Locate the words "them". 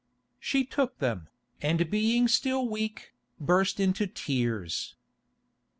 0.97-1.27